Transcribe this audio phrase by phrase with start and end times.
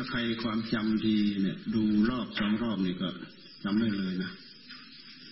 [0.00, 3.08] ถ้าใครความจำดีเนี่ย ดูรอบสองรอบนี่ก็
[3.64, 4.30] จำได้เลยนะ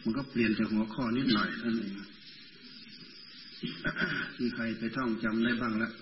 [0.03, 1.95] มันก็เปลี่ยนจากหัวข้อนิดหน่อยนั่นเอง
[4.41, 5.93] มีใครไปท่องจำได้บ้างแล้ว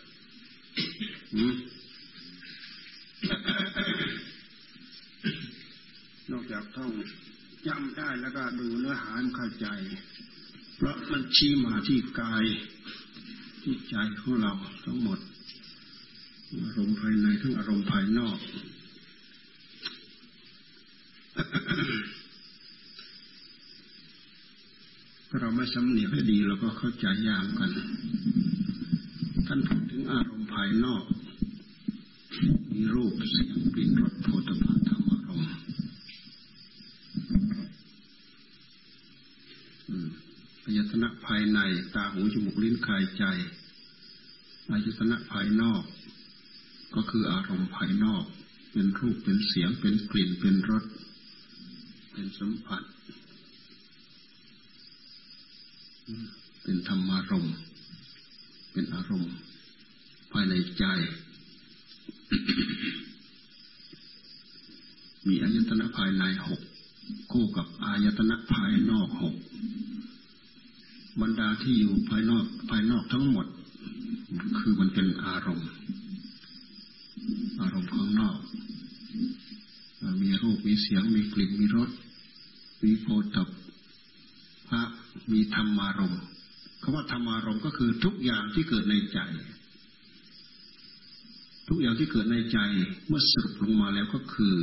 [6.30, 6.92] นอกจากท่อง
[7.66, 9.66] จำได้แล้วก็ดูเนื้อหาเข้าใจ
[10.76, 12.44] เพราะมันชี้มาที่กาย
[13.62, 14.52] ที่ใจของเรา
[14.86, 15.20] ทั้งหมด
[16.62, 18.38] อารมณ์ภายในทั้งอารมณ์ภายนอก
[25.28, 27.70] ถ้าเราไม่สำเนียกให้ดีเราก็เข้าใจยากกัน
[29.46, 31.04] ท่านพูดถึงอารมณ์ภายนอก
[32.72, 35.48] มีรูปเสียงกลิ่นรสโผฏฐัพธรรมอารมณ์
[40.64, 41.58] อายตนะภายใน
[41.94, 43.24] ตาหูจมูกลิ้นกายใจ
[44.70, 45.84] อายตนะภายนอก
[46.94, 48.24] ก็คืออารมณ์ภายนอก
[48.72, 50.84] เป็นรูปเป็นเสียงเป็นกลิ่นเป็นรส
[52.12, 52.82] เป็นสัมผัส
[56.62, 57.56] เป็นธรรมารมณ์
[58.72, 59.34] เป็นอารมณ์
[60.32, 60.84] ภายในใจ
[65.26, 66.60] มีอายตนะภายในหก
[67.32, 69.34] คู่กับอายตนะภายนอกหก
[71.20, 73.46] บรรดาที่อยู่ภายนอกภายนอกทั้งหมด
[74.58, 75.68] คือมันเป็นอารมณ์
[77.60, 78.38] อารมณ์ข้างนอก
[80.22, 81.90] มีรูป มีเสียง มีกลิ่น มีรส
[82.84, 83.38] มีโพธ
[84.68, 84.82] พระ
[85.32, 86.14] มีธรรมารม
[86.82, 89.18] คำว่าธรรมารมก็คือทุกอย่างที่เกิดในใจ
[91.68, 92.58] ทุกอย่างที่เกิดในใจ
[93.06, 94.56] เมื่อสรุปลงมาแล้วก็คือ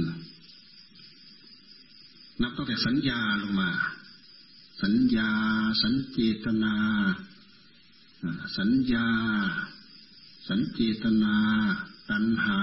[2.42, 3.70] นับตั้งแต่สัญญาลงมา
[4.84, 5.30] สัญญา
[5.84, 6.76] สัญเจตนา
[8.58, 9.08] สัญญา
[10.48, 11.36] สัญเจตนา
[12.12, 12.60] ตัณหา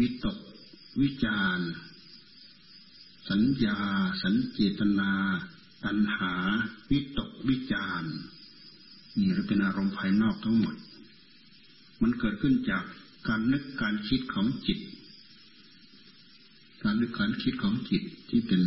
[0.00, 0.38] วิตก
[1.00, 1.60] วิจาร
[3.30, 3.78] สัญญา
[4.22, 5.12] สัญเจตนา
[5.84, 6.32] ตัณหา
[6.90, 8.04] วิตก วิจาร
[9.18, 10.74] นี่เราเป็นอารมณ์ภายนอกทั้งหมด
[12.02, 12.84] มันเกิดขึ้นจาก
[13.28, 14.78] การนึกการคิดของจิต
[16.82, 18.62] การนึกการคิดของจิตที่เป็น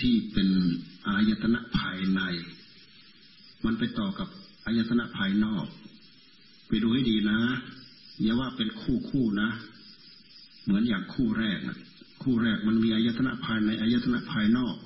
[0.00, 0.48] ที่เป็น
[1.06, 2.20] อายตนะภายใน
[3.64, 4.28] มันไปต่อกับ
[4.66, 5.66] อายตนะภายนอก
[6.68, 7.40] ไปดูให้ดีนะ
[8.22, 9.50] อย่าว่าเป็นคู่คู่นะ
[10.64, 11.78] เหมือนอย่างคู่แรกนะ
[12.22, 14.76] คู่แรกมันมีอายตนะภายในอายตนะภายนอก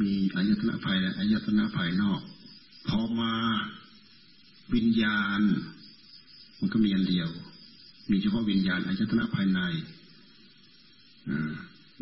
[0.00, 2.20] มีอายตนะภายในอายตนะภายนอก
[2.88, 3.32] พอมา
[4.74, 5.42] วิญญาณ
[6.58, 7.28] มันก็มีอันเดียว
[8.10, 9.60] มีเฉพาะวิญญาณอายตนะภายใน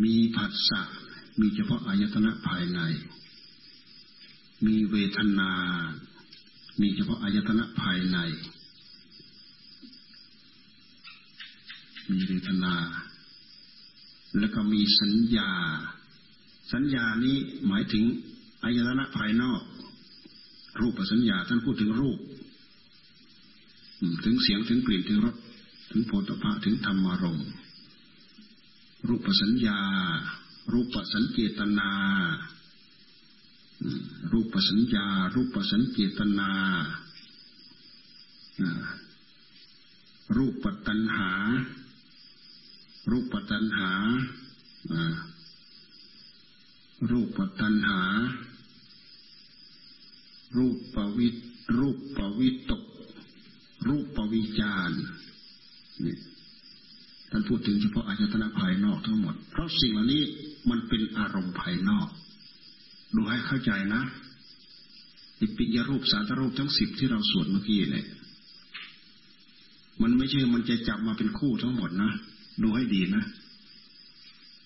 [0.04, 0.82] มีผัสสะ
[1.40, 2.80] มีเฉพาะอายตนะภายใน
[4.66, 5.52] มีเวทนา
[6.80, 8.18] มีเฉพาะอายตนะภายใน
[12.10, 12.74] มีเวทนา
[14.38, 15.50] แล้วก็มีสัญญา
[16.72, 18.04] สัญญานี้หมายถึง
[18.62, 19.62] อายตนะภายนอก
[20.80, 22.18] รูปสัญญาท่านพูดถึงรูป
[24.24, 25.36] ถึงเสียงถึงกลิ่นถึงรส
[25.90, 27.40] ถึงโพธภะถึงธรรมารม
[29.08, 29.80] รูปสัญญา
[30.72, 31.90] รูปสัญเจตนา
[34.32, 36.52] รูปสัญญา รูปสัญเจตนา
[40.36, 41.30] รูปปัตัญหา
[43.10, 43.90] รูปตัณหา
[47.10, 48.00] รูปตัณหา
[50.56, 51.36] รูปปวิต
[51.78, 52.82] รูปปวิตก
[53.88, 54.90] รูปปวิจาร
[56.04, 56.16] นี่
[57.30, 60.22] ท่านพูดถึงเฉพาะอายตนะภายนอกทั้งหมด เพราะสิ่งเหล่านี้
[60.70, 62.08] มันเป็นอารมณ์ภายนอก
[63.16, 64.02] ดูให้เข้าใจนะ
[65.41, 68.06] อิปิยรูปสาตรูปทั้งสิบที่เราสวดเมื่อกี้เนี่ย
[70.02, 72.10] มันไม่ใช่มันจะจับมาเป็นคู่ทั้งหมดนะ
[72.62, 73.24] ดูให้ดีนะ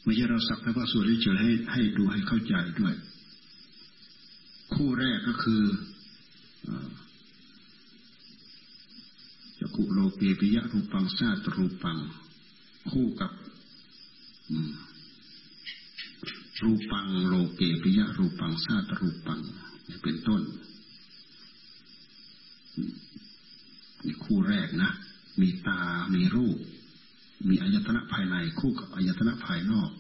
[0.05, 2.95] ไม่ใช่เราสักแต่ว่าสวดเฉยให้ให้ดูให้เข้าใจด้วย
[4.75, 5.63] คู่แรกก็คือ
[9.59, 11.99] จักุโลเกปิยะรูปังซาตรูปัง
[12.91, 13.31] คู่กับ
[16.63, 19.41] รูปังโลเกปิยะรูปังซาตรูปัง
[20.03, 20.43] เป็นต้น
[24.07, 24.91] นี่คู่แรกนะ
[25.41, 25.81] มีตา
[26.15, 26.57] มีรูป
[27.49, 29.91] มีอายตนะภายในคู่กับอายตนะภายนอก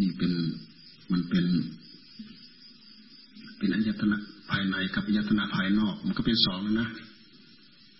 [0.00, 0.32] นี่เป็น
[1.12, 1.46] มันเป็น
[3.58, 4.16] เป็นอายตนะ
[4.50, 6.88] ภายในกับอายตนะภายนอก มันก็เป็นสองนะ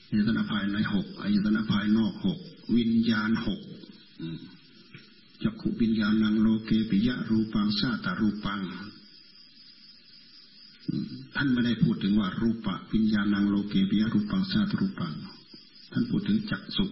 [0.09, 2.39] อายตนะภายในหกอายตนะภายนอกหก
[2.77, 3.61] วิญญาณหก
[5.45, 8.61] จักขุวิญญาณังโลเกปิยะรูปังซาตารูปัง
[11.37, 15.15] ท่านไม่ได้พูดถึงว่ารูปะวิญญาณังโลเกปิยรูปังซาตารูปัง
[15.93, 16.87] ท่านพูดถึงจักสุ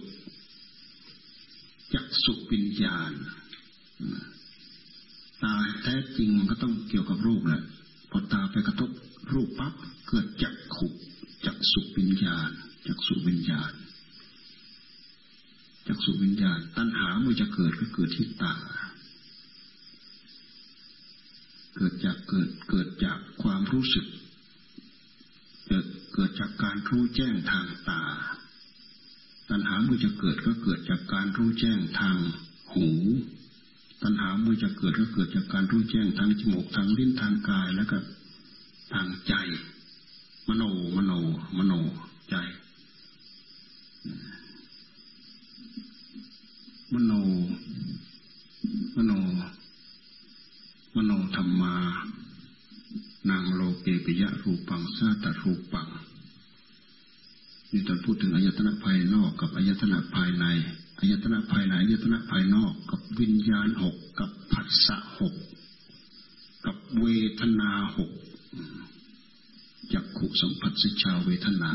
[1.95, 3.13] จักสุวิญญาณ
[5.43, 7.63] ตาแท้จริงมันก็ต้องเกี่ยวกับรูปแหละ
[8.11, 8.91] พอตาไปกระทบ
[9.33, 9.73] รูปปั๊บ
[10.09, 10.87] เกิดจักขุ
[11.47, 12.51] จักสุวิญญาณ
[12.87, 13.73] จักสุวิญญาณ
[15.87, 18.55] จักสุวิญญาณ ตัณหาเมื่อจะเกิดก็เกิดที่ตา
[21.77, 24.07] เกิดจากเกิดเกิดจากความรู้สึก
[25.67, 28.03] เกิดเกิดจากการรู้แจ้งทางตา
[29.51, 32.17] ตัณหาเมื่อจะเกิดก็เกิดจากการรู้แจ้งทาง
[32.75, 32.89] หู
[34.03, 37.97] ตัณหาเมื่อจะเกิดก็เกิดจากการรู้แจ้งทางจมูกทางลิ้นทางกายแล้วก็
[38.95, 39.35] ทางใจ
[40.49, 40.63] มโน
[40.97, 41.13] มโน
[41.57, 41.73] มโน
[42.31, 42.37] ใจ
[46.95, 47.13] มโน
[48.97, 49.13] มโน
[50.95, 51.75] มโนธรรมา
[53.31, 55.89] นางโลเกปิยะรูปังซาตรูปัง
[57.71, 60.45] นี่ตอนพูดถึงอายตนะภายนอกกับอายตนะภายใน
[61.01, 65.35] อายตนะภายในอายตนะภายนอกกับวิญญาณหกกับผัสสะหก
[66.67, 67.07] กับเว
[67.41, 68.11] ทนาหก
[69.93, 71.73] จักขุสัมผัสสิชาเวทนา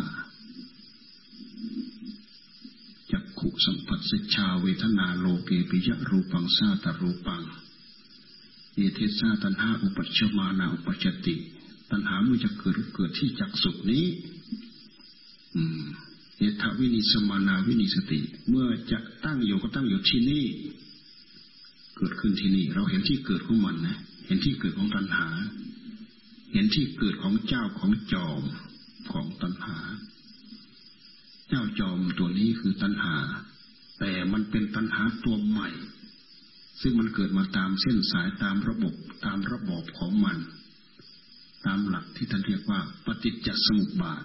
[3.40, 7.42] ขุสัมผัสสชาเวทนาโลเกปิยะรูปังซาตรูปัง
[8.76, 11.36] เอเทสาตันหาอุปัชมานาอุปจติ
[11.92, 14.06] ตันหาเมื่อจะเกิดเกิดที่จักสุนี้
[15.56, 15.84] อืม
[16.38, 18.20] เอทวินิสมานาวินิสติ
[18.50, 20.46] เมื่อจะตั้งอยู่ก็ตั้งอยู่ที่นี่
[21.98, 25.28] เกิดขึ้นที่นี่ เราเห็นที่เกิดของมันนะ เห็นที่เกิดของตัณหา
[26.54, 28.42] เห็นที่เกิดของเจ้าของจอม
[29.12, 29.78] ของตัณหา
[31.50, 33.18] เจ้าจอมตัวนี้คือตัณหา
[34.00, 35.70] แต่มันเป็นตัณหาตัวใหม่
[36.82, 38.94] ซึ่งมันเกิดมาตามเส้นสายตามระบบ
[39.26, 40.38] ตามระบบของมัน
[41.66, 44.24] ตามหลักที่ท่านเรียกว่า ปฏิจจสมุปบาท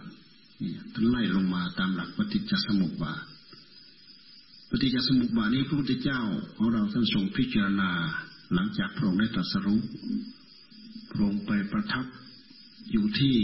[0.62, 3.24] นี่ท่านไล่ลงมาตามหลักปฏิจจสมุปบาท
[4.70, 6.20] ปฏิจจสมุปบาทนี้พระพุทธเจ้า
[6.56, 7.90] ของเราท่านทรงพิจารณา
[8.54, 9.80] หลังจากพระองค์ได้ตรัสรู้
[11.10, 12.04] พระองค์ไปประทับ
[12.90, 13.36] อยู่ที่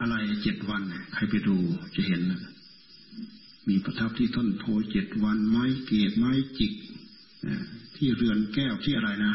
[0.00, 0.82] อะไรเจ็ดวัน
[1.14, 1.56] ใครไปดู
[1.96, 2.22] จะเห็น
[3.68, 6.72] มีประทับที่ต้นโพเจ็ดวันไม้เกศไม้จิก
[7.96, 9.34] ที่เรือนแก้วที่อะไรนะ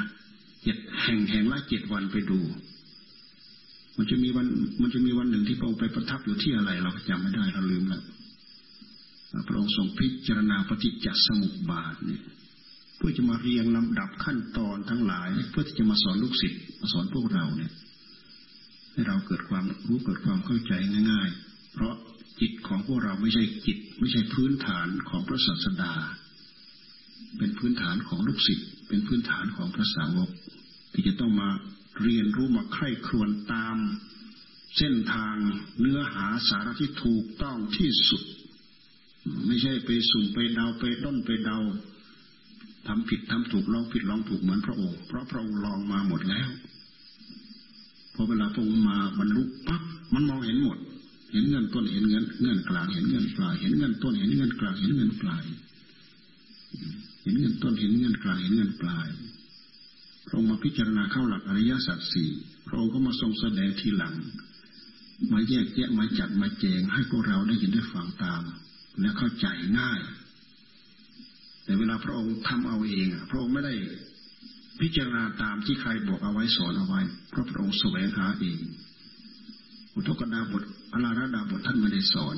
[0.63, 2.39] เจ็ดแห่งแห่งละเจ็ดวันไปดู
[3.97, 4.47] มันจะมีวัน
[4.81, 8.03] มันจะมีวันหนึ่งที่พระองค์ไปประทับอยู่ที่อะไร เราจำไม่ได้เราลืมแล้ว
[9.47, 12.23] พระองค์ทรงพิจารณาปฏิจจสมุปบาทเนี่ย
[12.97, 17.71] เพื่อจะมาเรียงลำดับขั้นตอนทั้งหลาย เพื่อที่จะมาสอนลูกศิษย์มาสอนพวกเราเนี่ย
[18.91, 20.73] ให้เราเกิดความรู้เกิดความเข้าใจ
[21.11, 21.95] ง่าย ๆ เพราะ
[22.41, 25.93] จิตของพวกเราไม่ใช่จิต ไม่ใช่พื้นฐานของพระศาสดา
[27.37, 30.29] เป็นพื้นฐานของลูกศิษย์เป็นพื้นฐานของพระสาวก
[30.93, 31.49] ที่จะต้องมา
[32.01, 33.77] เรียนรู้มาใคร่ครวญตาม
[34.77, 35.35] เส้นทาง
[35.79, 38.23] เนื้อหาสาระที่ถูกต้องที่สุด
[39.47, 41.59] ไม่ใช่ไปสุ่มไปเดาไปต้นไปเดา
[42.87, 46.49] ทำผิดทำถูกลองผิดลองถูกเหมือนพระองค์เพราะพระองค์ลองมาหมดแล้ว
[48.13, 49.81] พอเวลาพระองค์มาบรรลุปั๊บ
[50.13, 50.77] มันมองเห็นหมด
[51.35, 55.43] เห็นเงินต้นเห็นเงินเงินกลางเห็นเงินปลายเห็นเงินต้นเห็นเงินกลางเห็นเงินปลาย
[57.23, 59.07] เห็นเงินต้นเห็นเงินกลางเห็นเงินปลาย
[60.25, 62.29] พระองค์มาพิจารณาเข้าหลักอริยสัจสี่
[62.67, 64.15] พระองค์ก็มาทรงแสดงทีหลัง
[65.31, 68.41] มาแยกแยะมาจัดมาแจงให้พวกเราได้ยินได้ฟังตาม
[69.01, 69.47] และเข้าใจ
[69.79, 70.01] ง่าย
[71.63, 73.73] แต่เวลาพระองค์ทำเอาเองพระองค์ไม่ได้
[74.81, 78.59] พิจารณาตามที่ใครบอกเอาไว้สอนเอาไว้เพราะพระองค์แสวงหาเอง
[79.93, 80.63] อุทกดาบท
[80.95, 82.35] อลาระดาบทท่านไม่ได้สอน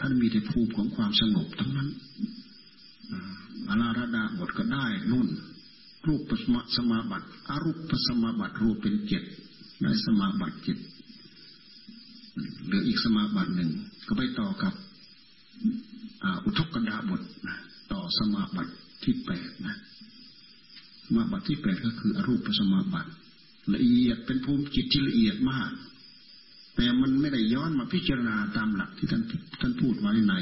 [0.00, 1.88] ท่านมีแต่ภูมิของความสงบทั้งนั้น
[3.68, 5.28] อลาระดาบทก็ได้นุ่น
[6.06, 9.22] รูปปสมสมาบัติอารูปปสมาบัติรวมเป็นเจ็ด
[9.82, 10.78] ได้สมาบัติเจ็ด
[12.64, 13.70] เหลืออีกสมาบัติหนึ่ง
[14.06, 14.74] ก็ไปต่อกับ
[16.44, 17.22] อุทกดาบท
[17.92, 18.72] ต่อสมาบัติ
[19.02, 19.76] ที่แปดนะ
[21.06, 23.10] สมาบัติที่แปดก็คืออรูปสมาบัติ
[23.74, 25.70] ละเอียดเป็นภูมิจิตที่ละเอียดมาก
[26.78, 29.22] แต่มันไม่ได้ย้อนมาพิจารณาตามหลักที่ท่าน
[29.60, 30.34] ท่านพูดไว้ใน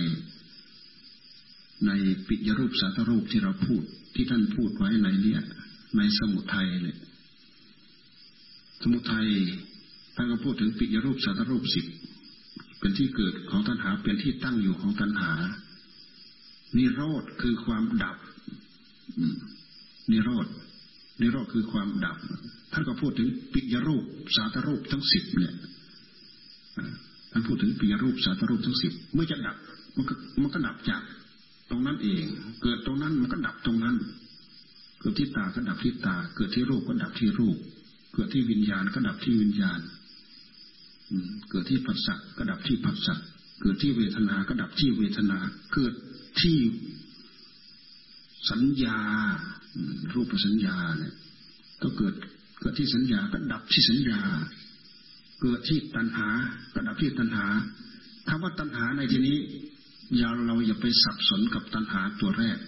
[1.87, 1.91] ใน
[2.29, 3.83] ปิยรูปสาตรูปที่เราพูด
[4.15, 5.43] ที่ท่านพูดไว้ในเนี่ย
[5.97, 6.99] ในสมุทัยเนี่ย
[8.83, 9.29] สมุทัย
[10.17, 11.87] ท่านก็พูดถึงปิยรูปสาตรูปสิบ
[12.81, 15.33] เป็นที่เกิดของตัณหาเป็นที่ตั้งอยู่ของตัณหา
[16.77, 18.17] นิโรธคือความดับ
[20.11, 20.47] นิโรธ
[21.21, 22.17] นิโรธคือความดับ
[22.73, 24.05] ท่านก็พูดถึงปิยรูป
[24.37, 25.55] สาตรูปทั้งสิบเนี่ย
[27.33, 29.57] ท่านพูดถึงปีรูปสาตรูปทั้งสิบเมื่อจะดับ
[29.97, 31.03] มันก็มันก็ดับจาก
[31.71, 32.25] ตรงนั้นเอง
[32.63, 33.97] เกิดตรงนั้นมันก็ดับตรงนั้น
[35.01, 37.57] เกิดที่ตาก็ดับที่ตา เกิดที่รูปก็ดับที่รูป
[38.15, 39.81] เกิดที่วิญญาณก็ดับที่วิญญาณ
[41.51, 43.15] เกิดที่ผัสสะก็ดับที่ผัสสะ
[43.63, 45.39] เกิดที่เวทนาก็ดับที่เวทนา
[45.75, 45.95] เกิด
[46.41, 46.59] ที่
[48.51, 48.99] สัญญา
[50.15, 51.15] รูปสัญญาเนี่ย
[51.83, 52.15] ก็เกิด
[52.61, 54.21] เกิดที่สัญญาก็ดับที่สัญญา
[55.41, 56.29] เกิดที่ตัณหา
[56.75, 57.47] ก็ดับที่ตัณหา
[58.29, 59.39] คำว่าตัณหาในที่นี้
[60.17, 62.59] อย่าเราอย่าไปสับสนกับตัณหาตัวแรก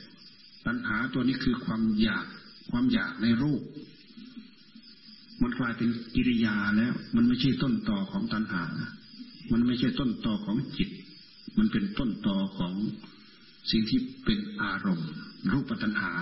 [0.67, 2.27] ตัณหาตัวนี้คือความอยาก
[2.71, 3.63] ความอยากในรูป
[5.43, 8.65] มันกลายเป็นกิริยาแล้ว มันไม่ใช่ต้นต่อของตัณหา
[9.53, 10.91] มันไม่ใช่ต้นต่อของจิต
[11.59, 12.75] มันเป็นต้นต่อของ
[13.71, 15.11] สิ่งที่เป็นอารมณ์
[15.53, 16.13] รูปตัณหา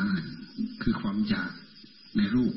[0.82, 1.52] คือความอยาก
[2.16, 2.52] ในรูป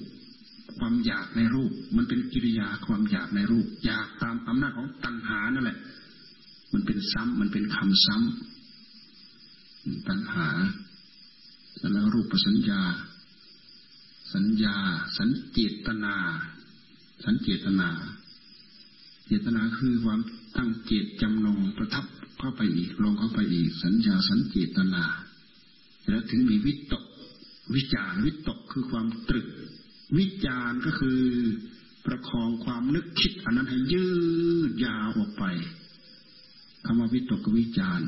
[0.77, 5.79] ความอยากในรูป มันเป็นกิริยาความอยากในรูป อยากตามอำนาจของตัณหานั่นแหละ
[6.73, 10.47] มันเป็นซ้ำมันเป็นคำซ้ำตัณหา
[11.93, 12.81] แล้วรูปสัญญา
[14.33, 14.75] สัญญา
[15.17, 16.15] สัญเจตนา
[17.25, 17.89] สัญเจตนา
[19.27, 20.19] เจตนาคือความ
[20.57, 22.05] ตั้งเจตจำนงประทับ
[22.39, 25.03] เข้าไปอีกลงเข้าไปอีก สัญญาสัญเจตนา
[26.09, 27.03] แล้วถึงมีวิตก
[27.75, 29.47] วิจารวิตกคือความตรึก
[30.17, 31.21] วิจารก็คือ
[32.05, 34.07] ประคองความนึกคิดอันนั้นให้ยื
[34.69, 35.43] ดยาวออกไป
[36.85, 38.01] คำว่าวิตกกับวิจาร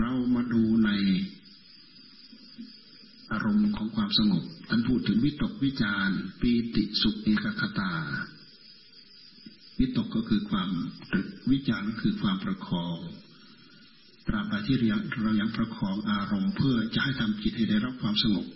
[0.00, 0.90] เรามาดูใน
[3.32, 6.08] อารมณ์ของความสงบท่านพูดถึงวิตกวิจาร
[6.40, 7.92] ปีติสุขเอกคตา
[9.78, 10.70] วิตกก็คือความ
[11.50, 12.96] วิจารก็คือความประคอง
[14.26, 18.46] ตราบใดที่เรายังเรายังประคองอารมณ์เพื่อจะให้ทำจิตให้ได้รับความสงบ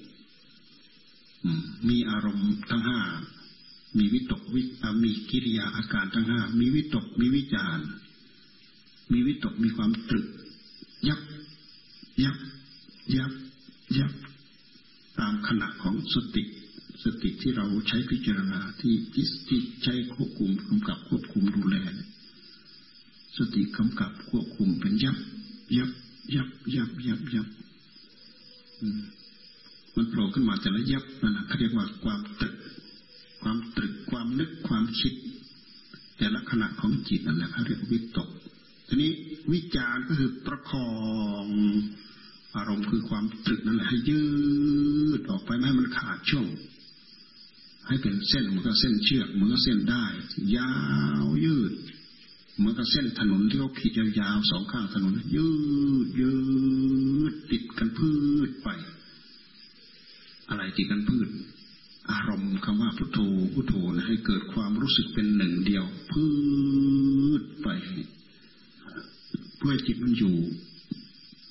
[1.89, 3.01] มีอารมณ์ทั้งห้า
[3.99, 4.63] มีวิตกวิ
[5.05, 7.79] มีกิริยาอาการทั้งห้ามีวิตกมีวิจาร
[9.13, 10.27] มีวิตกมีความตรึก
[11.09, 11.21] ยับ
[12.23, 12.37] ยับ
[13.17, 13.33] ยับ
[13.99, 14.13] ยับ
[15.19, 16.45] ตามขณะของสติ
[17.05, 18.95] สติที่เราใช้พิจารณาที่
[19.49, 21.77] ที่ใช้ควบคุมกำกับควบคุมดูแล
[23.37, 25.17] สติกำกับควบคุมเป็นยับ
[25.77, 25.91] ยับ
[26.35, 27.49] ยับ ยับ ยับยับ
[28.81, 28.89] มั
[29.97, 32.55] มันโผล่ขึ้นมาแต่ละยับนั่นเขาเรียกว่าความตรึก
[33.43, 35.15] ความตรึกความนึกความคิด
[36.19, 38.29] แต่ละขณะของจิตนั่นแหละเขาเรียกวิตก
[38.89, 39.13] ทีนี้
[39.53, 40.91] วิจารก็คือประคอ
[41.45, 41.47] ง
[42.57, 44.23] อารมณ์คือความตรึกนั่นแหละให้ยื
[45.19, 46.47] ดออกไปไม่ให้มันขาดช่วง
[47.87, 50.05] ให้เป็นเส้นเหมือนกับเส้นเชือกเหมือนกับเส้นได้
[50.57, 50.73] ยา
[51.23, 51.73] วยืด
[52.57, 55.49] เหมือนกับเส้นถนนที่เขาขีดยาวๆสองข้างถนนยื
[56.07, 56.35] ดยื
[57.31, 58.11] ดติดกันพื
[58.49, 58.69] ชไป
[60.49, 61.29] อะไรติดกันพืช
[62.13, 63.19] อารมณ์คำว่าพุทโธ
[63.55, 66.25] พุทโธนะให้เกิดความรู้สึกเป็นหนึ่งเดียวพื
[67.41, 67.69] ชไป
[69.59, 70.37] เพื่อจิตมันอยู่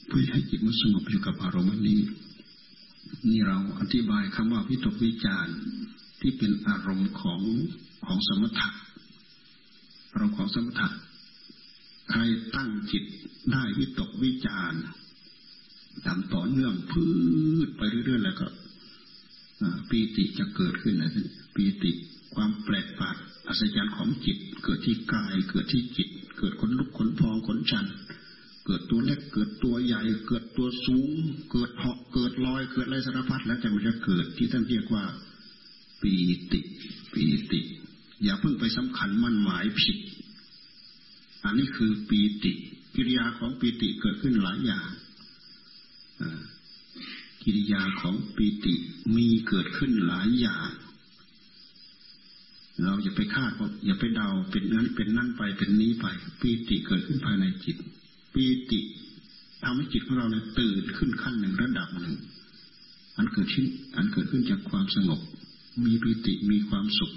[0.08, 2.02] เพื่อให้จิตมันสงบอยู่กับอารมณ์นี้
[3.30, 5.48] นี่เราอธิบายคำว่าวิตกวิจาร
[6.22, 7.42] ที่เป็นอารมณ์ของ
[8.06, 8.70] ของสมถะ
[10.16, 10.90] เราของสมถะ
[12.10, 12.22] ใคร
[12.56, 13.04] ตั้งจิต
[13.52, 14.74] ได้วิตกวิจาร
[16.06, 17.06] ทำต่อเนื่องพื
[17.66, 18.48] ชไปเรื่อยๆแล้วก็
[19.90, 21.12] ปีติจะเกิดขึ้นนะ
[21.56, 21.92] ปีติ
[22.36, 23.18] ความแปลกประหลาด
[23.48, 27.86] อัศจรรย์ของจิต เกิดที่กาย เกิดที่จิต เกิดขนลุกขนพองขนชัน
[28.66, 31.10] เกิดตัวเล็กเกิดตัวใหญ่ เกิดตัวสูง
[31.52, 35.04] เกิดเหาะเกิดลอยเกิดอะไรสารพัดแล้วแต่มันจะเกิดที่ท่านเรียกว่า
[36.02, 36.14] ปี
[36.52, 36.60] ติ
[37.14, 37.62] ปีติ
[38.24, 39.98] อย่าเพิ่งไปสำคัญมั่นหมายผิด
[41.46, 42.52] อันนี้คือปีติ
[42.96, 44.88] กิริยาของปีติเกิดขึ้นหลายอย่าง
[47.44, 48.76] กิริยาของปีติ
[49.16, 50.70] มีเกิดขึ้นหลายอย่าง
[52.82, 56.06] เราอย่าไปคาดว่าอย่าไปเดาเป็นนั้นเป็นนั่นไปเป็นนี้ไป
[56.42, 57.78] ปีติเกิดขึ้นภายในจิต
[58.34, 58.80] ปีติ
[59.64, 62.16] ทำให้จิตของเราเนี่ยตื่นขึ้นขั้นหนึ่งระดับหนึ่ง
[63.18, 65.20] อันเกิดขึ้นอันเกิดขึ้นจากความสงบ
[65.86, 67.14] มีปีติมีความสุข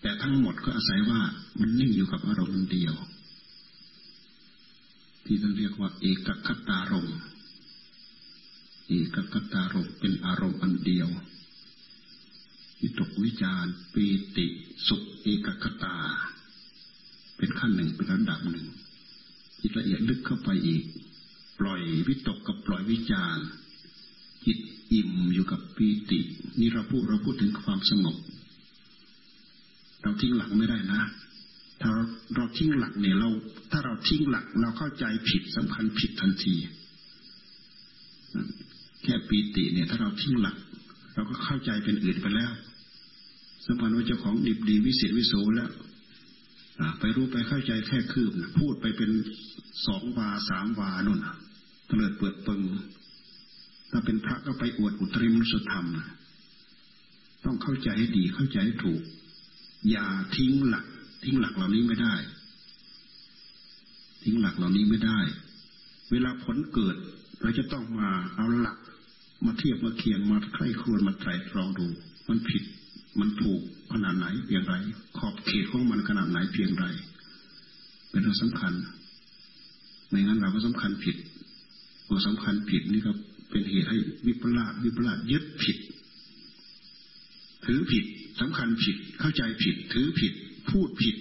[0.00, 1.20] แต่ทั้งหมดก็อาศัยว่า
[1.60, 2.94] มันนิ่งอยู่กับอารมณ์เดียว
[5.24, 7.08] ที่ท่านเรียกว่าเอกคตารม
[8.94, 11.08] เอกคตารมเป็นอารมณ์อันเดียว
[12.80, 14.46] วิตกวิจารปีติ
[14.88, 15.96] สุขเอกคตา
[17.36, 18.66] เป็นขั้นหนึ่งเป็นระดับหนึ่ง
[19.60, 20.82] จิตละเอียดลึกเข้าไปอีก
[21.60, 23.38] ปล่อยวิตกกับปล่อยวิจาร
[24.46, 24.58] จิต
[24.92, 26.20] อิ่มอยู่กับปีติ
[26.60, 28.16] นี่เราพูดเราพูดถึงความสงบ
[30.02, 31.02] เราทิ้งหลักไม่ได้นะ
[31.80, 33.28] ถ้าเราเราทิ้งหลักเนี่ยเรา
[33.70, 36.56] ถ้าเราทิ้งหลักเราเข้าใจผิดสำคัญผิดทันที
[39.04, 40.56] แค่ปีติเนี่ย ถ้าเราทิ้งหลัก
[41.14, 42.52] เราก็เข้าใจเป็นอื่นไปแล้ว
[43.64, 45.70] สมพันธ์ว่าเจ้าของดิบดีวิเศษวิโสแล้ว
[47.00, 49.10] ไปรู้ไปเข้าใจแค่คืบนะพูดไปเป็น
[49.86, 51.20] สองวาสามวานุ่น
[51.86, 52.60] เตลิดเปิดเปิง
[53.90, 55.86] ถ้าเป็นพระก็ไปอวดอุตริมสุธรรม
[57.44, 59.02] ต้องเข้าใจให้ดีเข้าใจให้ถูก
[59.90, 60.06] อย่า
[60.36, 60.86] ทิ้งหลัก
[61.24, 62.14] ทิ้งหลักเหล่านี้ไม่ได้
[64.22, 65.18] ทิ้งหลักเหล่านี้ไม่ได้
[66.10, 66.96] เวลาผลเกิด
[67.42, 68.78] เราจะต้องมาเอาหลัก
[69.44, 71.86] มาเทียบมาเคียงมาใคร่ครวญมาไตรตรองดู
[72.28, 72.62] มันผิด
[73.20, 73.60] มันถูก
[73.92, 74.74] ขนาดไหนเพียงไร
[75.18, 76.86] ขอบเขตของมันขนาดไหนเพียงไร
[78.10, 78.72] เป็นเรื่องสำคัญ
[80.08, 81.16] ไม่งั้นเราก็สำคัญผิด
[82.08, 83.12] ตัวสำคัญผิดนี่ก็
[83.50, 85.76] เป็นเหตุให้วิปลาสวิปลาสยึดผิด
[87.64, 88.04] ถือผิด
[88.40, 90.32] สำคัญผิด เข้าใจผิด ถือผิด
[90.70, 91.16] พูดผิด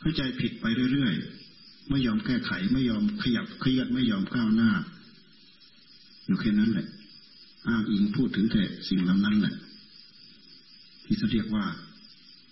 [0.00, 4.70] เข้าใจผิดไปเรื่อยๆไม่ยอมแก้ไขไม่ยอมขยับขยันไม่ยอมก้าวหน้า
[6.26, 6.88] อยู่แค่นั้นแหละ
[7.68, 9.54] อ้างอิงพูดถึงแต่สิ่งเหล่านั้นแหละ
[11.04, 11.66] ที่เขาเรียกว่า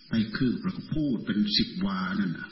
[0.08, 2.49] ไปคืบแล้วก็พูดเป็นสิบวานั่นนะ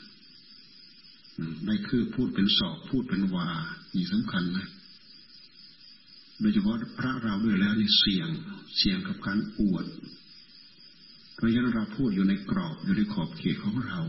[1.65, 3.49] ได้คือพูดเป็นสอบพูดเป็นวา
[3.95, 4.67] นี่สำคัญนะ
[6.41, 8.29] โดยเฉพาะพระเราด้วยแล้วนี่เสี่ยง
[8.77, 9.85] เสี่ยงกับการอวด
[11.35, 13.99] เพราะฉะนั้นเราพูดอยู่ในกรอบอยู่ในขอบเขตของเรา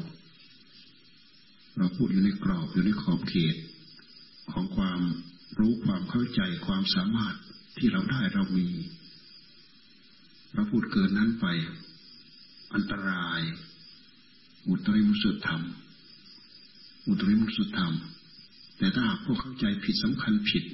[1.79, 3.57] เราพูดอยู่ในกรอบอยู่ในขอบเขต
[4.53, 5.01] ของความ
[5.59, 7.37] รู้ความเข้าใจความสามารถ
[7.77, 8.69] ที่เราได้เรามี
[10.55, 11.47] เราพูดเกินนั้นไป
[12.75, 13.41] อันตราย
[14.69, 15.63] อุตริมุสุธรรม
[17.09, 17.93] อุตริมุสุธรรม
[18.79, 20.65] แต่ถ้าพวกเข้าใจผิดสำคัญผิด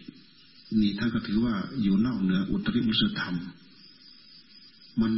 [0.80, 3.36] นี่ท่านก็ถือว่าอยู่นอกเหนืออุตริมุสุธรรม
[5.00, 5.12] มัน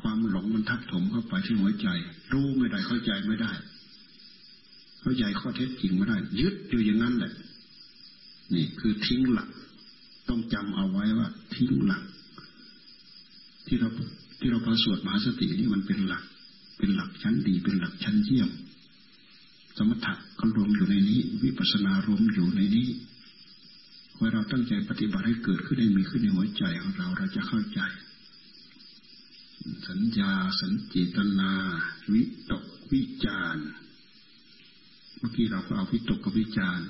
[0.00, 1.88] ความหลงมันทับถมเข้าไปที่หัวใจ
[2.32, 3.52] รู้ไม่ได้เข้าใจไม่ได้
[5.00, 7.32] เข้าใจข้อเท็จจริงไม่ได้ ยึดอยู่อย่างนั้นแหละ
[8.54, 9.48] นี่คือทิ้งหลัก
[10.28, 12.02] ต้องจำเอาไว้ว่าทิ้งหลัก
[13.66, 13.88] ที่เรา
[14.38, 16.24] ที่เราประสวดมหาสตินี่มันเป็นหลัก
[16.78, 18.50] เป็นหลักชั้นดี เป็นหลักชั้นเยี่ยม
[19.76, 22.88] สมถะก็รวมอยู่ในนี้ วิปัสสนารวมอยู่ในนี้
[24.16, 27.80] เมื่อเราตั้งใจปฏิบัติให้เกิดขึ้นได้มีขึ้นในหัวใจของเราเราจะเข้าใจ
[29.88, 31.52] สัญญา สัญจิตนา
[32.12, 33.56] วิตกวิจาร
[35.18, 36.80] เมื่อกี้เราก็เอาวิตกกับวิจาร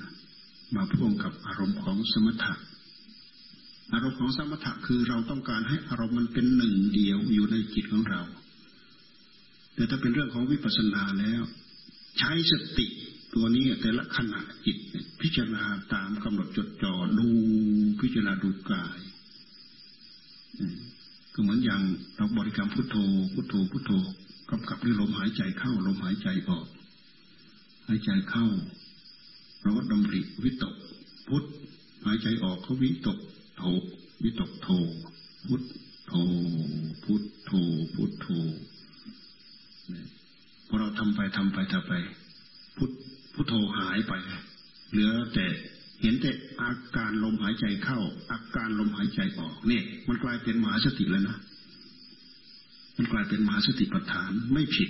[0.75, 2.53] มาพ่วงกับอารมณ์ของสมถะ
[3.93, 8.21] อารมณ์ของสมถะคือเราต้องการให้อารมณ์มันเป็นหนึ่งเดียวอยู่ในจิตของเรา
[9.75, 11.41] แต่ถ้าเป็นเรื่องของวิปัสสนาแล้ว
[12.19, 12.87] ใช้สติ
[13.35, 14.77] ตัวนี้แต่ละขณะจิต
[15.21, 17.27] พิจารณาตามกำหนดจดจ่อดู
[18.01, 18.99] พิจารณาดูกาย
[21.33, 21.81] ก็เหมือนอย่าง
[22.17, 22.95] เราบริกรรมพุทโธ
[23.33, 23.91] พุทโธพุทโธ
[24.49, 26.67] กำกับด้วยลมหายใจเข้าลมหายใจออก
[27.87, 28.47] หายใจเข้า
[29.61, 30.75] เราก็ดำริวิตก
[31.27, 31.43] พุท
[32.05, 33.17] หายใจออกเขาวิตก
[33.59, 33.65] โธ
[34.23, 34.67] วิตกโธ
[35.47, 35.61] พุท
[36.07, 36.13] โธ
[37.03, 37.51] พุทโธ
[37.93, 38.27] พุทโธ
[40.67, 41.93] พอเราทำไปทำไปทำไป
[42.77, 42.91] พุท
[43.33, 44.13] พุทโธหายไป
[44.91, 45.45] เหลือแต่
[46.01, 47.99] เห็นแต่อาการลมหายใจเข้า
[48.31, 51.37] อาการลมหายใจออกเนี่ย มันกลายเป็นมหาสติแล้วนะ
[52.97, 54.89] มันกลายเป็นมหาสติปัฏฐานไม่ผิด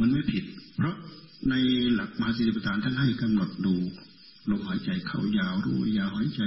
[0.00, 0.44] มันไม่ผิด
[0.76, 0.96] เพราะ
[1.50, 1.54] ใน
[1.94, 3.74] หลักมหาสติปัฏฐานท่านให้กำหนดดู
[4.50, 6.42] ลมหายใจเข้ายาวรู้ว่ายาวหายใจ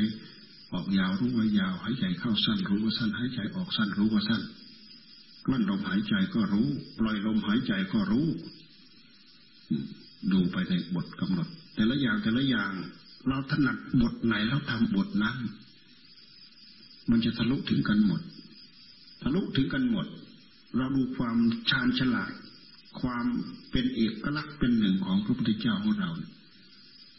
[0.74, 4.42] ออกยาวรู้ว่ายาวหายใจเข้าสั้นรู้ว่าสั้นหายใจออกสั้นรู้ว่าสั้น
[5.46, 6.68] กลั้นลมหายใจก็รู้
[7.00, 8.28] ปล่อยลมหายใจก็รู้
[10.32, 12.72] ดูไปในบทกำหนด แต่ละอย่างแต่ละอย่าง
[13.28, 15.38] เราถนัดบทไหนแล้วทำบทนั้น
[17.10, 18.22] มันจะทะลุถึงกันหมด
[19.22, 20.06] ทะลุถึงกันหมด
[20.76, 21.38] เราดูความ
[21.70, 22.32] ชาญฉลาด
[23.02, 23.26] ความ
[23.72, 26.12] เป็นเอกลักษณ์เป็นหนึ่งของพระพุทธเจ้าของเรา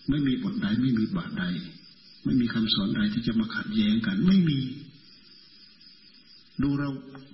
[0.09, 1.44] ไม่มีบทใดไม่มีบาทใด
[2.25, 4.59] ไม่มีคำสอนใดที่จะมาขัดแย้งกัน ไม่มี
[6.62, 6.90] ดูเรา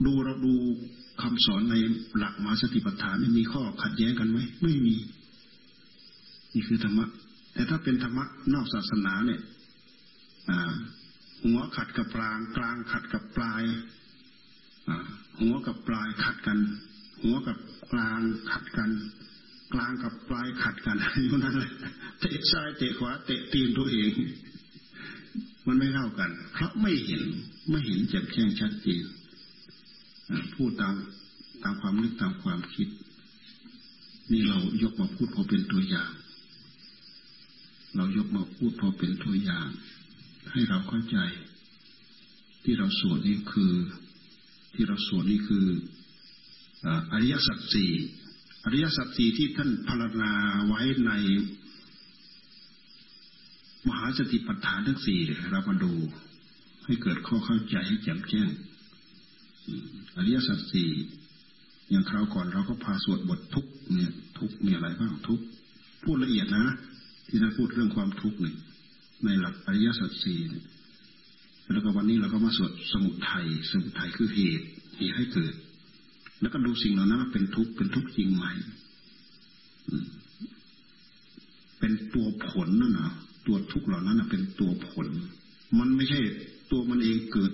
[0.07, 0.55] ดูเราดู
[1.23, 1.75] คำสอนใน
[2.17, 4.97] หลักมาสติปัฏฐานมีข้อขัดแย้งกันไหมไม่มี
[6.55, 7.07] นี่คือธรรมะ
[7.55, 9.41] แต่ถ้าเป็นธรรมะนอกศาสนาเนี่ย
[11.45, 13.63] หัวขัดกับกลางกลางขัดกับปลาย
[15.41, 16.59] หัวกับปลายขัดกัน
[17.23, 17.59] หัวกับ
[17.93, 18.91] กลางขัดกัน
[19.75, 21.71] กลางกับปลายขัดกันอยู่นั่นเลย
[22.21, 24.11] เตะซ้ายเตะขวาเตะตีนตัวเอง
[25.67, 27.23] มันไม่เข้ากัน เพราะไม่เห็น
[27.71, 29.05] ไม่เห็นแจ่มแจ้งชัดเจน
[30.55, 30.95] พูดตาม
[31.63, 32.89] ตามความนึกตามความคิด
[34.31, 36.13] นี่เรายกมาพูดพอเป็นตัวอย่าง
[37.97, 39.69] เรายกมาพูดพอเป็นตัวอย่าง
[40.51, 41.19] ให้เราเข้าใจ
[42.65, 43.73] ที่เราสวดนี่คือ
[44.75, 45.67] ที่เราสวดนี่คือ
[47.13, 47.91] อริยสัจสี่
[48.65, 50.33] อริยสัจสี่ที่ท่านพารณา
[50.67, 51.13] ไว้ใน
[53.89, 55.93] มหาสติปัฏฐานทั้งสี่เรามาดู
[56.85, 58.49] ให้เกิดข้อเข้าใจให้แจ่มแจ้ง
[60.17, 60.91] อริยสัจสี่
[61.91, 65.41] อย่างคราวก่อนเราก็พาสวดบททุกเนี่ย ทุกมีอะไรบ้างทุก
[66.03, 66.67] พูดละเอียดนะ
[67.29, 68.57] ที่เราพูดเรื่องความทุกข์เนี่ย
[69.25, 70.41] ในหลักอริยสัจสี่
[71.73, 74.67] แล้วก็วันนี้เราก็มาสวดสมุทัยสมุทัยคือเหตุ
[74.99, 75.55] เหตุให้เกิด
[76.45, 78.45] แล้วก็ดูสิ่งเหล่านั้นเป็นทุกข์เป็นทุกข์จริงไหม
[81.79, 83.13] เป็นตัวผลนั่นนะ
[83.47, 85.07] ตัวทุกข์เหล่านั้นเป็นตัวผล
[85.79, 86.21] มันไม่ใช่
[86.71, 87.53] ตัวมันเองเกิด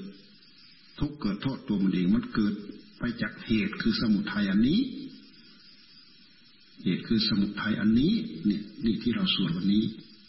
[1.00, 2.54] ทุกข์เกิดโทษตัวมันเอง มันเกิด
[2.98, 4.80] ไปจากเหตุคือสมุทัยอันนี้
[6.84, 8.12] เหตุคือสมุทัยอันนี้
[8.46, 9.84] เนี่ยนี่ที่เราสวดวันนี้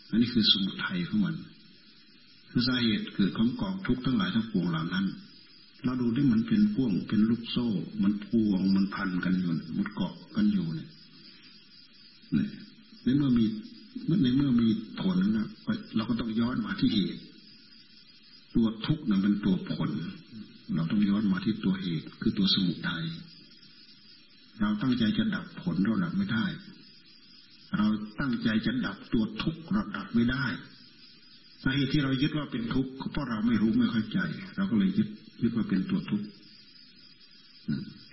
[0.09, 1.35] อันนี้คือสมุทัยของมัน
[2.49, 5.05] คือสาเหตุเกิดของกองทุกข์ทั้งหลายทั้งปวงเหล่านั้น
[5.83, 7.67] เราดูที่มันเป็นพ่วงเป็นลูกโซ่
[8.03, 10.89] มันพวงมันพันกันอยู่มันเกาะกันอยู่เนี่ย
[12.33, 12.49] เนี่ย
[13.03, 13.45] ในเมื่อมี
[14.23, 14.67] ในเมื่อมี
[15.01, 15.47] ผลนะ
[15.95, 17.21] เราก็ต้องย้อนมาที่เหตุ
[18.55, 19.89] ตัวทุกข์นั้นเป็นตัวผล
[20.75, 23.05] เราต้องย้อนมาที่ตัวเหตุ คือตัวสมุทัย
[24.59, 26.45] เราตั้งใจจะดับผลเราดับไม่ได้
[27.77, 27.87] เรา
[28.19, 30.45] ตั้งใจจะดับตัวทุกข์เราดับไม่ได้
[31.63, 34.19] สาเหตุที่เรายึดว่าเป็นทุกข์เพราะเราไม่รู้ไม่เข้าใจ
[34.55, 35.07] เราก็เลยยึด
[35.41, 36.27] ยึดว่าเป็นตัวทุกข์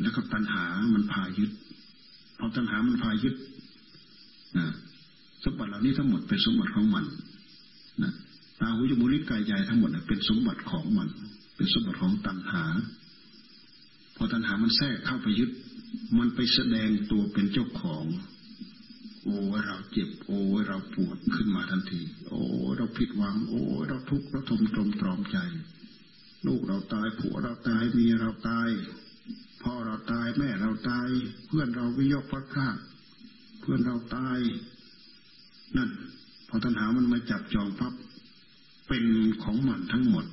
[0.00, 0.64] แล้วก็ตัณหา
[0.94, 1.50] มันพายึด
[2.38, 3.34] พอตัณหามันพายึด
[5.44, 7.04] สมบัติเหล่านี้ทั้งหมดเป็นสมบัติของมัน
[8.02, 8.12] นะ
[8.60, 11.08] ตาหูจมูกลิ้นกายใจทั้งหมดเป็นสมบัติของมัน
[11.56, 12.64] เป็นสมบัติของตัณหา
[14.16, 15.50] พอตัณหามันแทรกเข้าไปยึด
[16.18, 18.04] มันไปแสดงตัวเป็นเจ้าของ
[19.24, 19.36] โอ้
[19.66, 22.40] เราเจ็บ โอ้เราปวดขึ้นมาทันที โอ้
[22.76, 25.38] เราผิดหวัง โอ้เราทุกข์เราทมตรมตรอมใจ
[26.46, 28.68] ลูกเราตายผัวเราตายเมียเราตาย
[29.62, 31.08] พ่อเราตายแม่เราตาย
[31.46, 32.76] เพื่อนเราวิยกพัดพลาด
[33.60, 34.38] เพื่อนเราตาย
[35.76, 35.90] นั่น
[36.48, 37.92] พอตัณหามันมาจับจองพับ
[38.88, 39.04] เป็น
[39.42, 40.26] ของมันทั้งหมด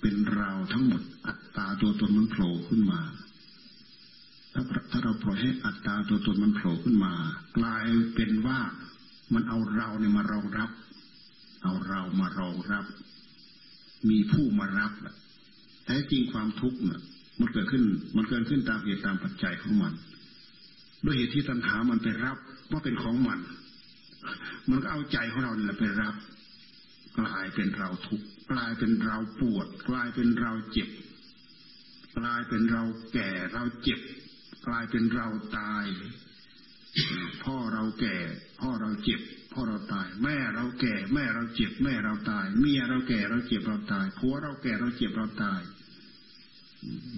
[0.00, 3.00] เป็นเราทั้งหมด อัตตาตัวตนมันโผล่ขึ้นมา
[4.54, 7.14] ถ้าถ้าเราปล่อยให้อัตตาตัวตนมันโผล่ขึ้นมา
[7.58, 8.60] กลายเป็นว่า
[9.34, 10.70] มันเอาเราเนี่ยมารองรับ
[11.62, 12.84] เอาเรามารองรับ
[14.08, 14.92] มีผู้มารับ
[15.84, 17.00] แท้จริงความทุกข์เนี่ย
[17.40, 17.84] มันเกิดขึ้น
[18.16, 19.92] มันเกิดขึ้นตามเหตุตามปัจจัยของมัน
[21.04, 22.36] ด้วยเหตุที่ตัณหามันไปรับ
[22.70, 23.38] ว่าเป็นของมัน
[24.70, 26.14] มันก็เอาใจของเราเนี่ยไปรับ
[27.18, 30.88] กลายเป็นเราทุกข์กลายเป็นเราปวด กลายเป็นเราเจ็บ
[32.18, 32.82] กลายเป็นเรา
[33.12, 34.00] แก่เราเจ็บ
[34.66, 35.84] กลายเป็นเราตาย
[37.44, 38.16] พ่อเราแก่
[38.60, 39.20] พ่อเราเจ็บ
[39.52, 45.62] พ่อเราตาย แม่เราแก่ แม่เราเจ็บ แม่เราตาย เมียเราแก่เราเจ็บเราตายผัวเราแก่เราเจ็บเราตาย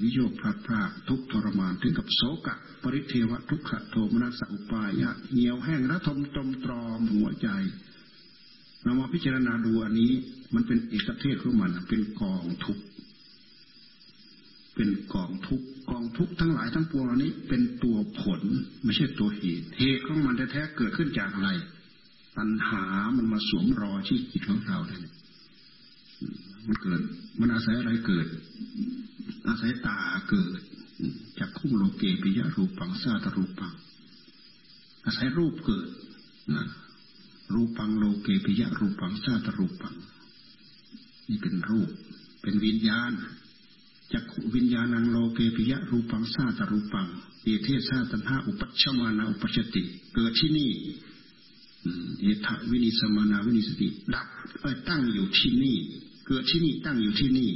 [0.03, 7.49] วิโยคพลัดพรากทุกทรมานถึงกับโศกะ ปริเทวะทุกขโทมนัสอุปายะเหี่ยวแห้งระทมตมตรอมหัวใจ
[8.83, 10.13] เรามาพิจารณาดูอันนี้
[10.55, 12.79] มันเป็นเอกเทศของมันเป็นกองทุก
[14.75, 18.41] เป็นกองทุกกองทุกทั้งหลายทั้งปวงเหล่านี้ เป็นตัวผล
[18.85, 21.51] ไม่ใช่ตัวเหตุเหตุของมันแท้ๆเกิดขึ้นจากอะไร
[22.37, 22.85] ปัญหา
[23.17, 25.01] มันมาสวมรอที่จิตของเราเนี่ย
[26.67, 27.01] มันเกิด
[27.41, 28.27] มันอาศัยอะไรเกิด
[29.49, 29.99] อาศัยตา
[30.31, 30.61] เกิด
[31.39, 33.73] จากคุ้มโลเกปิยะรูปังซาตรูปัง
[35.05, 35.89] อาศัยรูปเกิด
[36.55, 36.67] นะ
[37.55, 39.95] รูปังโลเกปิยะรูปังซาตรูปัง
[41.29, 41.89] นี่เป็นรูป
[42.43, 43.13] เป็นวิญญาณ
[44.13, 47.09] จักวิญญาณังโลเกปิยะรูปังซาตรูปัง
[47.43, 49.83] เอเทศาตันหาอุปัชมานาอุปชติ
[50.15, 50.71] เกิดที่นี่
[52.21, 54.27] เอทวินิสมานาวินิสติ ดับ
[54.61, 55.77] ไปตั้งอยู่ที่นี่
[56.27, 57.51] เกิดที่นี่ตั้งอยู่ที่นี่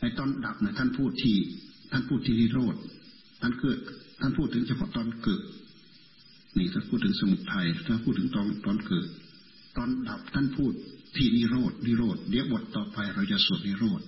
[0.00, 1.36] ไอตอนดับเนี่ยท่านพูดที่
[1.92, 2.76] ท่านพูดที่นิโรธ
[3.40, 3.78] ท่านเกิด
[4.20, 5.42] ท่านพูดถึงเฉพาะตอนเกิด
[6.58, 9.06] นี่ท่านพูดถึงสมุทัยท่านพูดถึงตอนตอนเกิด
[9.76, 10.72] ตอนดับท่านพูด
[11.16, 14.00] ที่นิโรธนิโรธเดี๋ยวบทต่อไปเราจะสวดนิโรธ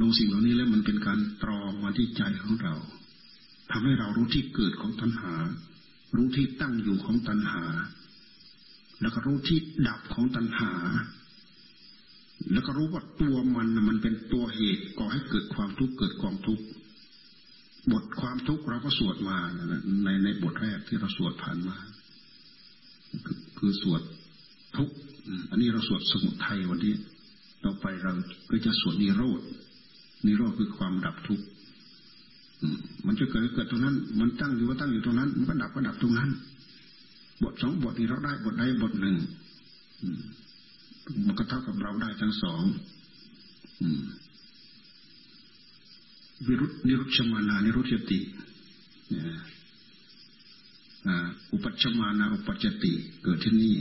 [0.00, 2.74] ดูสิ่งเหล่านี้แล้วมันเป็นการตรองมาที่ใจของเรา
[3.70, 5.34] ทำให้เรารู้ที่เกิดของตัณหา
[6.16, 7.64] รู้ที่ตั้งอยู่ของตัณหา
[9.00, 10.72] แล้วก็รู้ที่ดับของตัณหา
[12.52, 16.64] แล้วก็รู้ว่าตัวมันมันเป็นตัวเหตุก่อให้เกิดความทุกข์เกิดกองทุกข์
[17.92, 19.38] บทความทุกข์เราก็สวดมา
[20.04, 21.76] ในในบทแรกที่เราสวดผ่านมา
[23.58, 24.02] คือสวด
[24.76, 24.94] ทุกข์
[25.50, 26.94] อันนี้เราสวดสมุทัยวันนี้
[27.64, 28.12] ต่อไปเรา
[28.50, 29.40] ก็จะสวดนิโรธ
[30.26, 31.44] นิโรธคือความดับทุกข์
[33.06, 36.30] มันจะเกิดเกิดตรงนั้น มันตั้งอยู่ว่าตั้งอยู่ตรงนั้น มันก็ดับก็ดับตรงนั้น
[37.42, 39.16] บทสองบทนี้เราได้บทใดบทหนึ่ง
[41.26, 42.62] มันก็เท่ากับเราได้ทั้งสอง
[46.46, 48.18] วิรุตนิรุชมานานิรุชติ
[51.52, 53.76] อุปัชมานาอุปัจติ เกิดที่นี่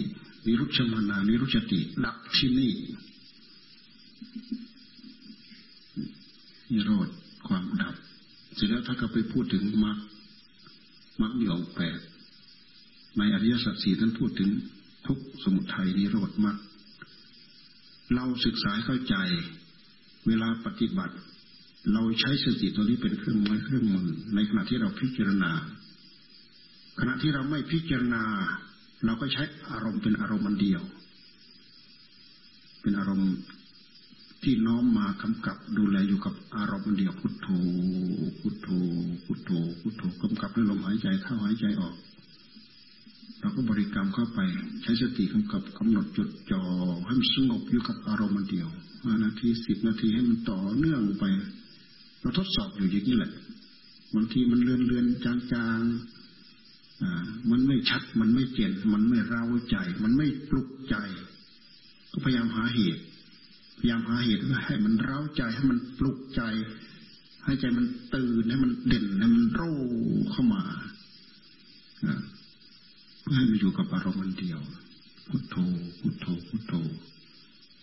[0.46, 2.74] นิรุชมานานิรุชติดับที่นี่
[6.72, 7.10] นิโรธ
[7.48, 7.96] ความดับ
[8.56, 9.98] เสร็จแล้วถ้าก็ไปพูดถึงมรรค
[11.22, 12.00] มรรคมีองแปด
[13.18, 14.50] ในอริยสัจสี่ท่านพูดถึง
[15.08, 16.58] ทุกสมุทัยนิโรธมรรค
[18.16, 19.16] เราศึกษาเข้าใจ
[20.28, 21.16] เวลาปฏิบัติ
[21.94, 25.52] เราใช้สติตัวนี้เป็นเครื่องมือเครื่องมือในขณะที่เราพิจารณา
[27.00, 28.24] ขณะที่เราไม่พิจารณา
[29.06, 30.82] เราก็ใช้อารมณ์เป็นอารมณ์อันเดียว
[32.82, 33.32] เป็นอารมณ์
[34.44, 37.48] ที่น้อมมากำกับดูแลอยู่กับอารมณ์เดียวพุทโธ
[38.40, 38.68] พุทโธ
[39.26, 39.52] พุทโธ
[39.82, 41.96] พุทโธกำกับด้วยลมหายใจเข้าหายใจออก
[43.40, 44.40] เราก็บริกรรมเข้าไป
[44.82, 46.64] ใช้สติกำกับกำหนดจดจ่อ
[47.06, 48.70] ให้มันสงบอยู่กับอารมณ์เดียว
[49.04, 51.24] ห้านาทีสิบนาทีให้มันต่อเนื่องไป
[52.22, 53.32] เราทดสอบอยู่อย่างนี้แหละ
[54.16, 55.82] บางทีมันเลื่อนเลือนจางจาง
[57.52, 60.96] มันไม่ชัดมันไม่เจนมันไม่เร้าใจ มันไม่ปลุกใจ
[62.12, 63.04] ก็พยายามหาเหตุ
[63.84, 66.42] ยายามหาเหตุให้มันเร้าใจให้มันปลุกใจ
[67.44, 69.74] ให้ใจมันตื่นให้มันเด่นให้มันโร่
[70.32, 70.64] เข้ามา
[73.34, 74.62] ให้มันอยู่กับอารมณ์เดียว
[75.28, 75.56] พุทโธ
[76.00, 76.74] พุทโธ พุทโธ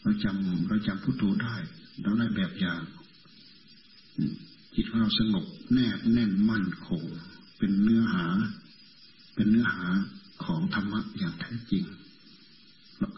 [0.02, 1.54] เราจำเราจำพุทโธได้
[2.02, 2.82] เราได้แบบอย่าง
[4.74, 7.02] จิตของเราสงบแนบแน่นมั่นคง
[7.58, 8.26] เป็นเนื้อหา
[9.34, 9.84] เป็นเนื้อหา
[10.44, 11.84] ของธรรมะอย่างแท้จริง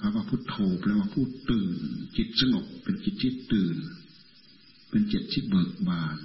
[0.00, 1.72] คำว่าพุทโธแปลว่าผู้ตื่น
[2.16, 3.76] จิตสงบเป็นจิตที่ตื่น
[4.90, 6.16] เป็นจิตที่เบิกบาน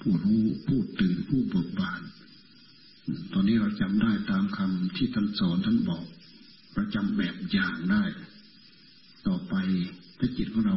[0.00, 2.02] ผู้รู้ผู้ตื่นผู้เบิกบาน
[3.32, 6.04] ตอนนี้เราจำได้ตามคำที่ท่านสอนท่านบอก
[6.74, 8.02] เราจำแบบอย่างได้
[9.26, 9.54] ต่อไป
[10.18, 10.76] ถ้าจิตของเรา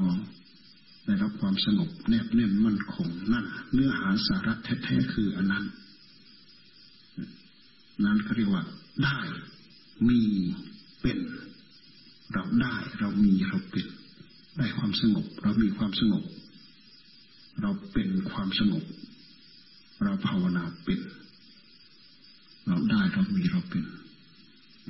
[1.06, 5.66] ได้รับความสงบแนบแน่นมั่นคงนั่นเนื้อหาสาระแท้ๆคืออันนั้น
[8.06, 8.64] นั้นเขาเรียกว่า
[9.04, 9.20] ได้
[10.10, 10.22] มี
[11.02, 11.18] เป็น
[12.34, 13.88] เราได้เรามีเราเป็น
[14.58, 16.24] ได้ความสงบ เรามีความสงบ
[17.62, 18.84] เราเป็นความสงบ
[20.04, 21.00] เราภาวนาเป็น
[22.68, 23.86] เราได้เรามีเราเป็น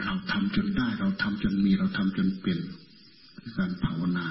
[0.03, 2.59] เราทำจนได้เราทำจนมีเราทำจนเป็น
[3.39, 4.27] คือการภาวนา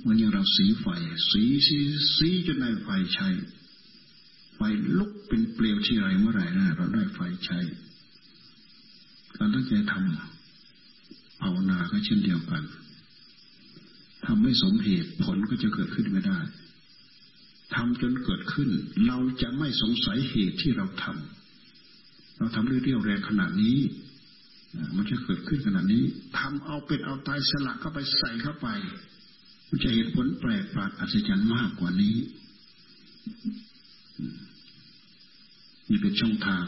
[0.00, 0.86] เมื่ออย่างเราสีไฟ
[1.30, 1.78] สีสี
[2.16, 3.28] สีจนได้ไฟใช้
[4.54, 4.60] ไฟ
[4.98, 7.58] ลุกเป็นเปลวที่ไรเมื่อไหร่นะเราได้ไฟใช้
[9.36, 10.41] การตั้งใจทำ
[11.42, 12.62] ภาวนาก็เช่นเดียวกัน
[14.24, 16.38] ทำไม่สมเหตุผลก็จะเกิดขึ้นไม่ได้
[17.74, 18.68] ทำจนเกิดขึ้น
[19.06, 23.78] เราจะไม่สงสัยเหตุที่เราทำเราทำเรี่ยวแรงขนาดนี้
[24.96, 26.04] มันจะเกิดขึ้นขนาดนี้
[26.38, 28.68] ทำเอาเป็นเอาตายสละเข้าไปใส่เข้าไป
[29.68, 32.16] มันจะเห็นผลแปลกประหลาดอัศจรรย์มากกว่านี้
[35.88, 36.64] นี่เป็นช่องทาง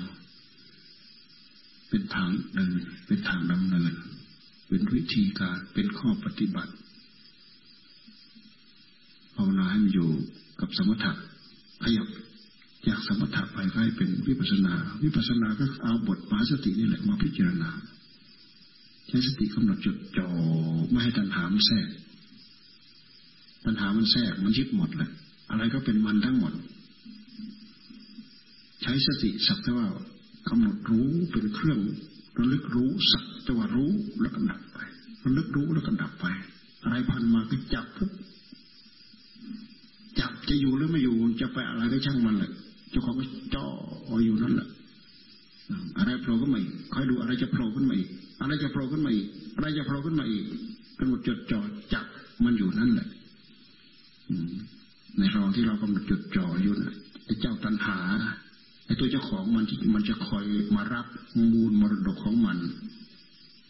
[1.88, 2.70] เป็นทางเดิน
[3.06, 3.92] เป็นทางดำเนิน
[4.68, 6.72] เป็นวิธีการเป็นข้อปฏิบัติ
[9.37, 10.11] ภาวนาให้มันอยู่
[10.61, 11.12] กับสมถะ
[11.85, 12.09] ขยับ
[12.88, 17.70] จากสมถะไปให้เป็นวิปัสนา วิปัสนาก็เอาบทมหาสตินี่แหละมาพิจารณา
[19.09, 20.29] ใช้สติกำหนดจดจ่อ
[20.90, 21.88] ไม่ให้ตัณหามันแทรก
[23.64, 25.11] ตัณหามันแทรกมันยึดหมดเลย
[25.50, 26.53] อะไรก็เป็นมันทั้งหมด
[28.83, 29.87] ใช้สติสักแต่ว่า
[30.48, 31.79] กำหนดรู้เป็นเครื่อง
[32.38, 34.78] ระลึกรู้สักแต่ว่ารู้แล้วก็ดับไป
[35.24, 36.26] ระลึกรู้แล้วก็ดับไป
[36.84, 38.10] อะไรพันมาก็จับปุ๊บ
[40.18, 42.50] จับจะอยู่หรือไม่อยู่จะไปอะไรก็ช่างมันแหละ
[42.90, 43.66] เจ้าของก็จ่อ
[44.24, 44.68] อยู่นั่นแหละ
[45.98, 48.08] อะไรโผล่ขึ้นมาอีกคอยดูอะไรจะโผล่ขึ้นมาอีก
[48.40, 50.44] อะไรจะโผล่ขึ้นมาอีกอะไรจะโผล่ขึ้นมาอีก
[50.98, 51.60] กำหนดจดจ่อ
[51.92, 52.06] จับ
[52.44, 53.08] มันอยู่นั่นแหละ
[55.18, 56.94] ในรองที่เรากำหนดจดจ่ออยู่นะ
[57.24, 57.98] ไอ้เจ้าตัณหา
[58.84, 60.44] ไอ้ตัวเจ้าของมันมันจะคอย
[60.76, 61.06] มารับ
[61.52, 62.58] มูลมรดกของมัน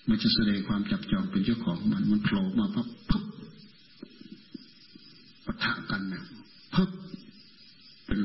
[0.09, 3.25] มันจะแสดงความจับจองเป็นเจ้าของมัน มันโผล่มาพับพับ
[5.45, 6.25] ปะทะกันเนี่ย
[6.75, 6.89] พับ
[8.07, 8.19] เป็น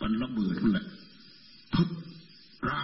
[0.00, 0.86] ปันระเบิดนั่นแหละ
[1.74, 1.88] พับ
[2.68, 2.82] รา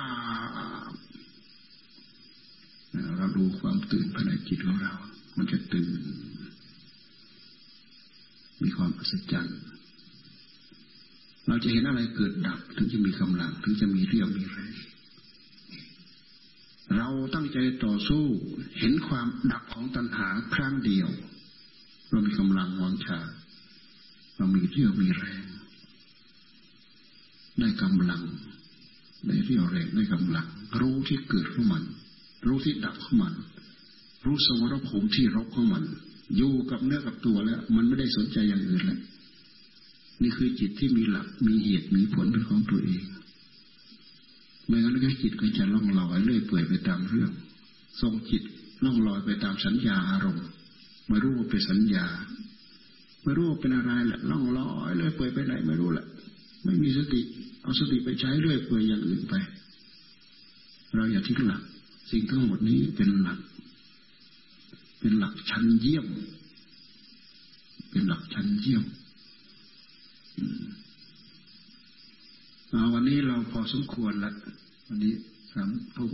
[3.19, 4.95] เราดูความตื่นภายในจิตของเรา
[5.37, 5.91] มันจะตื่น
[8.63, 9.59] มีความอัศจรรย์
[11.49, 14.73] เราจะเห็นอะไรเกิดดับ ถึงจะมีกำลัง ถึงจะมีเรี่ยวมีแรง
[16.97, 18.25] เราตั้งใจต่อสู้
[18.79, 21.09] เห็นความดับของตัณหาครั้งเดียว
[22.11, 23.19] เรามีกำลังวังชา
[24.37, 25.45] เรามีเรี่ยวมีแรง
[27.61, 28.23] ได้กำลัง
[29.27, 30.47] ได้เรี่ยวแรงได้กำลัง
[30.81, 31.83] รู้ที่เกิดของมัน
[32.47, 33.35] รู้ที่ดับของมัน
[34.25, 35.85] รู้สมรภูมิที่รบของมัน
[36.37, 39.01] อยู่กับเนื้อกับตัวแล้ว มันไม่ได้สนใจอย่างอื่นแล้ว
[40.23, 43.03] นี่คือจิตที่มีหลัก มีเหตุ มีผลเป็นของตัวเอง
[44.67, 47.31] ไม่งั้นก็จิตก็จะล่องลอยเลื่อยเปื่อยไปตามเรื่อง
[48.01, 48.43] ทรงจิต
[48.85, 50.47] ล่องลอยไปตามสัญญาอารมณ์
[51.09, 52.07] ไม่รู้ว่าเป็นสัญญา
[53.23, 56.07] ไม่รู้ว่าเป็นอะไรแหละล่องลอยเลื่อยเปื่อยไปไหนไม่รู้แหละ
[56.65, 57.21] ไม่มีสติ
[57.63, 59.35] เอาสติไปใช้เลื่อยเปื่อยอย่างอื่นไป
[60.95, 61.63] เราอย่าทิ้งหลัก
[62.11, 63.39] สิ่งทั้งหมดนี้เป็นหลัก
[65.01, 66.07] เป็นหลักชั้นเยี่ยม
[67.91, 68.85] เป็นหลักชั้นเยี่ยม
[72.93, 74.31] วันนี้เราพอสมควรละ
[74.89, 75.15] วันนี้
[75.53, 76.13] สามทุ่ม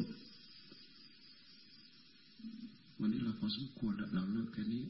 [3.01, 4.85] วันนี้เราพอสมควรละเราเลิกแค่นี้